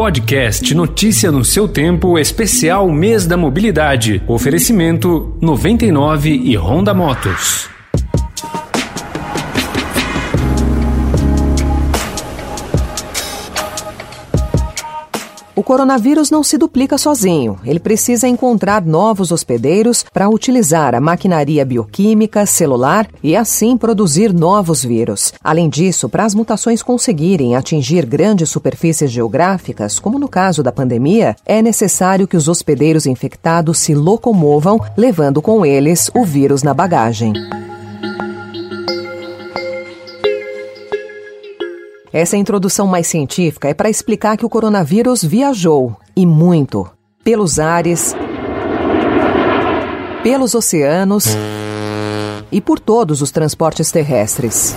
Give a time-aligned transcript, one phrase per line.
[0.00, 4.22] Podcast Notícia no seu tempo, especial Mês da Mobilidade.
[4.26, 7.68] Oferecimento 99 e Honda Motos.
[15.54, 17.58] O coronavírus não se duplica sozinho.
[17.64, 24.84] Ele precisa encontrar novos hospedeiros para utilizar a maquinaria bioquímica, celular e assim produzir novos
[24.84, 25.32] vírus.
[25.42, 31.34] Além disso, para as mutações conseguirem atingir grandes superfícies geográficas, como no caso da pandemia,
[31.44, 37.32] é necessário que os hospedeiros infectados se locomovam, levando com eles o vírus na bagagem.
[42.12, 46.90] Essa introdução mais científica é para explicar que o coronavírus viajou, e muito,
[47.22, 48.16] pelos ares,
[50.20, 51.26] pelos oceanos
[52.50, 54.74] e por todos os transportes terrestres.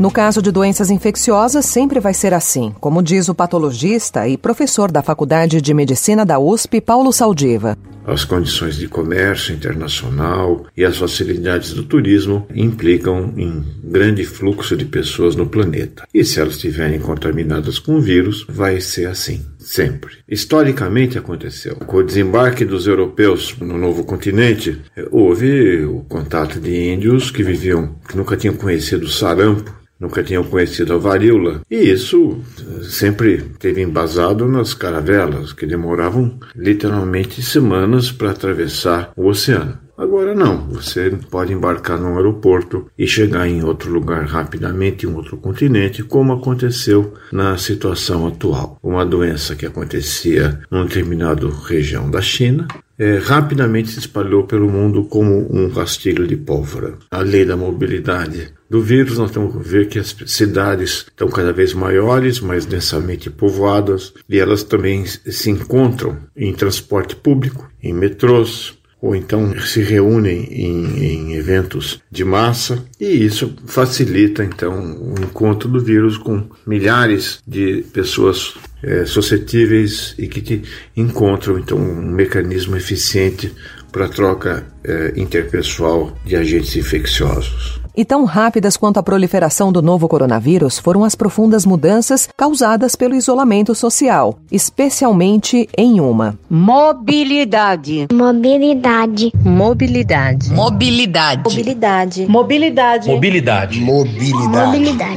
[0.00, 4.90] No caso de doenças infecciosas, sempre vai ser assim, como diz o patologista e professor
[4.90, 7.78] da Faculdade de Medicina da USP, Paulo Saldiva.
[8.10, 14.84] As condições de comércio internacional e as facilidades do turismo implicam em grande fluxo de
[14.84, 16.02] pessoas no planeta.
[16.12, 20.14] E se elas estiverem contaminadas com vírus, vai ser assim, sempre.
[20.28, 21.76] Historicamente aconteceu.
[21.76, 24.80] Com o desembarque dos europeus no novo continente,
[25.12, 30.42] houve o contato de índios que viviam, que nunca tinham conhecido o sarampo, nunca tinham
[30.42, 31.60] conhecido a varíola.
[31.70, 39.26] E isso eh, sempre teve embasado nas caravelas, que demoravam literalmente semanas para atravessar o
[39.26, 39.78] oceano.
[40.00, 45.36] Agora não, você pode embarcar num aeroporto e chegar em outro lugar rapidamente, em outro
[45.36, 48.78] continente, como aconteceu na situação atual.
[48.82, 52.66] Uma doença que acontecia numa determinada região da China,
[53.00, 56.98] é, rapidamente se espalhou pelo mundo como um rastilho de pólvora.
[57.10, 61.50] A lei da mobilidade do vírus, nós temos que ver que as cidades estão cada
[61.50, 68.78] vez maiores, mais densamente povoadas, e elas também se encontram em transporte público, em metrôs,
[69.00, 75.68] ou então se reúnem em, em, eventos de massa e isso facilita então o encontro
[75.68, 80.62] do vírus com milhares de pessoas é, suscetíveis e que
[80.96, 83.52] encontram então um mecanismo eficiente
[83.90, 87.79] para troca é, interpessoal de agentes infecciosos.
[88.00, 93.14] E tão rápidas quanto a proliferação do novo coronavírus foram as profundas mudanças causadas pelo
[93.14, 98.08] isolamento social, especialmente em uma: mobilidade.
[98.10, 99.30] Mobilidade.
[99.44, 100.50] Mobilidade.
[100.50, 101.44] Mobilidade.
[101.44, 102.26] Mobilidade.
[102.26, 103.10] Mobilidade.
[103.10, 103.80] Mobilidade.
[103.80, 103.80] Mobilidade.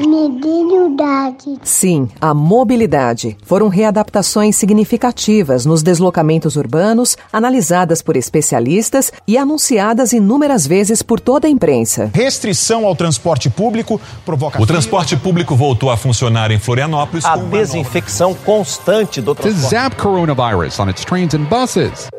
[0.06, 1.60] Mobilidade.
[1.64, 3.38] Sim, a mobilidade.
[3.46, 11.48] Foram readaptações significativas nos deslocamentos urbanos, analisadas por especialistas e anunciadas inúmeras vezes por toda
[11.48, 12.12] a imprensa.
[12.14, 14.62] Restrição ao transporte público provoca.
[14.62, 17.26] O transporte público voltou a funcionar em Florianópolis.
[17.26, 19.64] A desinfecção constante do transporte.
[19.64, 22.13] To zap coronavirus on its trains and buses.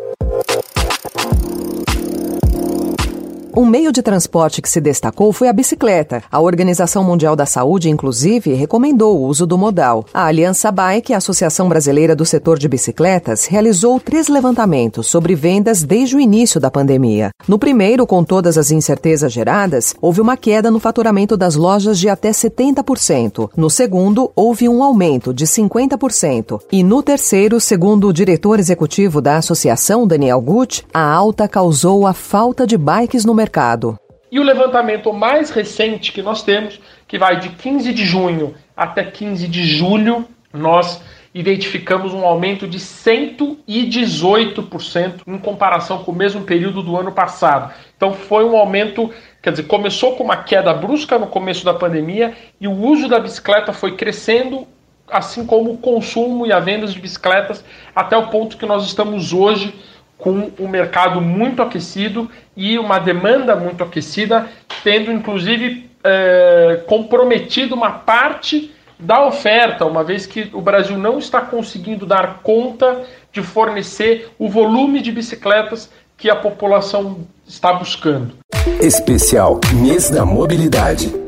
[3.56, 6.24] Um meio de transporte que se destacou foi a bicicleta.
[6.28, 10.04] A Organização Mundial da Saúde, inclusive, recomendou o uso do modal.
[10.12, 15.84] A Aliança Bike, a Associação Brasileira do Setor de Bicicletas, realizou três levantamentos sobre vendas
[15.84, 17.30] desde o início da pandemia.
[17.46, 22.08] No primeiro, com todas as incertezas geradas, houve uma queda no faturamento das lojas de
[22.08, 23.50] até 70%.
[23.56, 26.60] No segundo, houve um aumento de 50%.
[26.72, 32.12] E no terceiro, segundo o diretor executivo da associação, Daniel Gucci, a alta causou a
[32.12, 33.98] falta de bikes no mercado mercado.
[34.32, 39.04] E o levantamento mais recente que nós temos, que vai de 15 de junho até
[39.04, 41.00] 15 de julho, nós
[41.32, 47.72] identificamos um aumento de 118% em comparação com o mesmo período do ano passado.
[47.96, 49.10] Então foi um aumento,
[49.42, 53.20] quer dizer, começou com uma queda brusca no começo da pandemia e o uso da
[53.20, 54.66] bicicleta foi crescendo,
[55.08, 59.32] assim como o consumo e a venda de bicicletas, até o ponto que nós estamos
[59.32, 59.74] hoje
[60.18, 64.48] com o mercado muito aquecido e uma demanda muito aquecida,
[64.82, 71.40] tendo inclusive é, comprometido uma parte da oferta, uma vez que o Brasil não está
[71.40, 73.02] conseguindo dar conta
[73.32, 78.34] de fornecer o volume de bicicletas que a população está buscando.
[78.80, 81.23] Especial Mês da Mobilidade.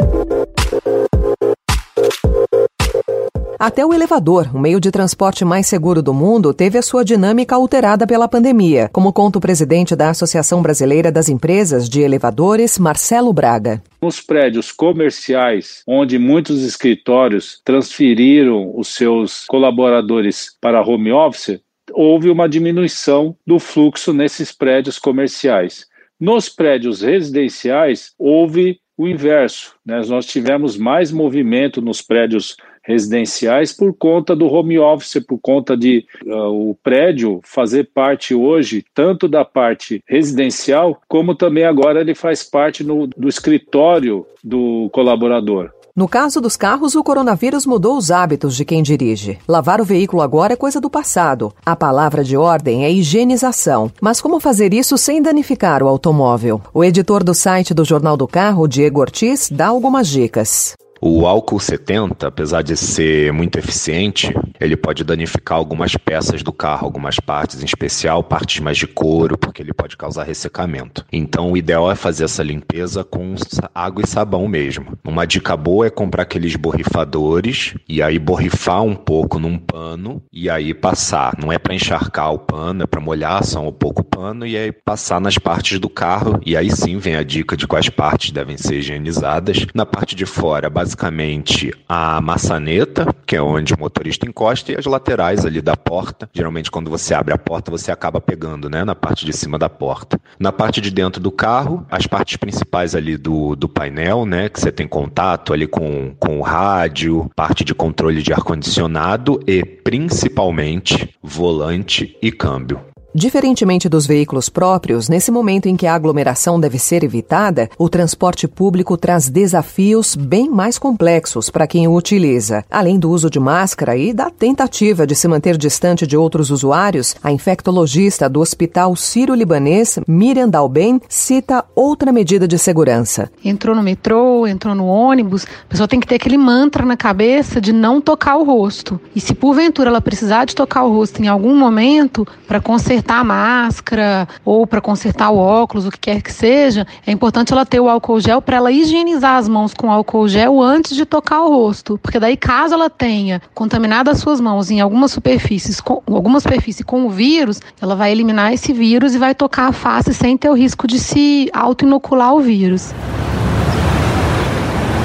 [3.59, 7.55] Até o elevador, o meio de transporte mais seguro do mundo, teve a sua dinâmica
[7.55, 13.33] alterada pela pandemia, como conta o presidente da Associação Brasileira das Empresas de Elevadores, Marcelo
[13.33, 13.83] Braga.
[14.03, 21.59] Nos prédios comerciais, onde muitos escritórios transferiram os seus colaboradores para home office,
[21.95, 25.87] houve uma diminuição do fluxo nesses prédios comerciais.
[26.21, 29.75] Nos prédios residenciais, houve o inverso.
[29.85, 30.01] Né?
[30.09, 32.57] Nós tivemos mais movimento nos prédios
[32.87, 38.85] residenciais por conta do home office, por conta de uh, o prédio fazer parte hoje
[38.95, 45.71] tanto da parte residencial, como também agora ele faz parte no, do escritório do colaborador.
[45.97, 49.39] No caso dos carros, o coronavírus mudou os hábitos de quem dirige.
[49.49, 51.55] Lavar o veículo agora é coisa do passado.
[51.65, 53.91] A palavra de ordem é higienização.
[53.99, 56.61] Mas como fazer isso sem danificar o automóvel?
[56.75, 60.77] O editor do site do Jornal do Carro, Diego Ortiz, dá algumas dicas.
[61.09, 66.85] O álcool 70, apesar de ser muito eficiente, ele pode danificar algumas peças do carro,
[66.85, 71.05] algumas partes, em especial partes mais de couro, porque ele pode causar ressecamento.
[71.13, 73.35] Então, o ideal é fazer essa limpeza com
[73.75, 74.99] água e sabão mesmo.
[75.05, 80.49] Uma dica boa é comprar aqueles borrifadores e aí borrifar um pouco num pano e
[80.49, 81.35] aí passar.
[81.39, 84.57] Não é para encharcar o pano, é para molhar só um pouco o pano e
[84.57, 86.41] aí passar nas partes do carro.
[86.45, 89.67] E aí sim vem a dica de quais partes devem ser higienizadas.
[89.75, 94.87] Na parte de fora, basicamente a maçaneta, que é onde o motorista encosta, e as
[94.87, 96.29] laterais ali da porta.
[96.33, 99.69] Geralmente, quando você abre a porta, você acaba pegando, né, na parte de cima da
[99.69, 100.21] porta.
[100.39, 104.61] Na parte de dentro do carro, as partes principais ali do, do painel, né, que
[104.61, 111.15] você tem contato ali com, com o rádio, parte de controle de ar-condicionado e, principalmente,
[111.23, 112.81] volante e câmbio.
[113.19, 118.47] Diferentemente dos veículos próprios, nesse momento em que a aglomeração deve ser evitada, o transporte
[118.47, 122.63] público traz desafios bem mais complexos para quem o utiliza.
[122.71, 127.17] Além do uso de máscara e da tentativa de se manter distante de outros usuários,
[127.23, 133.31] a infectologista do Hospital Sírio-Libanês, Miriam Dalben, cita outra medida de segurança.
[133.43, 137.63] Entrou no metrô, entrou no ônibus, a pessoa tem que ter aquele mantra na cabeça
[137.63, 139.01] de não tocar o rosto.
[139.15, 143.21] E se porventura ela precisar de tocar o rosto em algum momento para consertar consertar
[143.21, 147.65] a máscara ou para consertar o óculos, o que quer que seja, é importante ela
[147.65, 151.43] ter o álcool gel para ela higienizar as mãos com álcool gel antes de tocar
[151.43, 151.99] o rosto.
[152.03, 156.83] Porque daí, caso ela tenha contaminado as suas mãos em algumas superfícies, com, alguma superfície
[156.83, 160.51] com o vírus, ela vai eliminar esse vírus e vai tocar a face sem ter
[160.51, 162.93] o risco de se auto-inocular o vírus.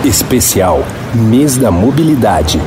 [0.03, 0.83] Especial
[1.13, 2.59] Mês da Mobilidade.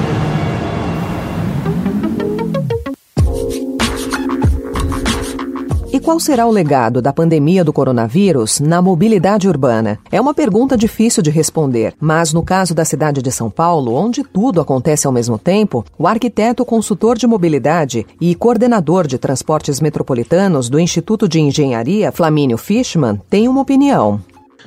[6.04, 9.98] Qual será o legado da pandemia do coronavírus na mobilidade urbana?
[10.12, 14.22] É uma pergunta difícil de responder, mas no caso da cidade de São Paulo, onde
[14.22, 20.68] tudo acontece ao mesmo tempo, o arquiteto consultor de mobilidade e coordenador de transportes metropolitanos
[20.68, 24.20] do Instituto de Engenharia, Flamínio Fishman, tem uma opinião.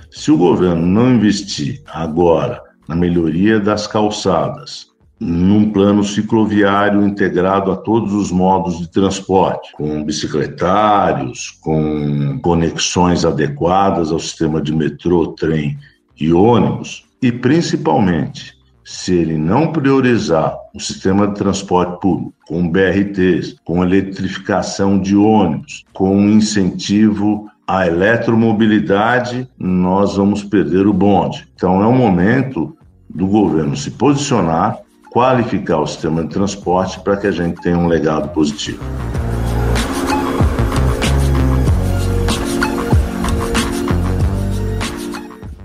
[0.10, 4.88] Se o governo não investir agora na melhoria das calçadas,
[5.20, 14.12] num plano cicloviário integrado a todos os modos de transporte, com bicicletários, com conexões adequadas
[14.12, 15.78] ao sistema de metrô, trem
[16.20, 23.58] e ônibus, e principalmente, se ele não priorizar o sistema de transporte público, com BRTs,
[23.66, 31.48] com eletrificação de ônibus, com incentivo à eletromobilidade, nós vamos perder o bonde.
[31.56, 32.78] Então é o momento
[33.10, 34.80] do governo se posicionar
[35.18, 38.84] qualificar o sistema de transporte para que a gente tenha um legado positivo.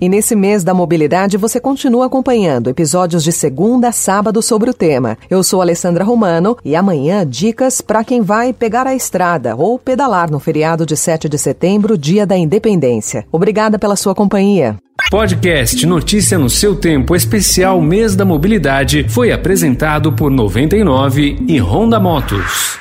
[0.03, 4.75] E nesse mês da mobilidade você continua acompanhando episódios de segunda a sábado sobre o
[4.75, 5.17] tema.
[5.31, 10.29] Eu sou Alessandra Romano e amanhã dicas para quem vai pegar a estrada ou pedalar
[10.29, 13.25] no feriado de 7 de setembro, dia da independência.
[13.31, 14.77] Obrigada pela sua companhia.
[15.09, 22.01] Podcast Notícia no seu tempo especial Mês da Mobilidade foi apresentado por 99 e Honda
[22.01, 22.77] Motos.